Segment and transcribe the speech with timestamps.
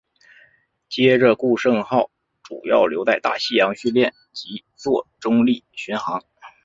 [0.89, 2.09] 接着顾盛号
[2.41, 6.23] 主要留在大西洋训练及作中立巡航。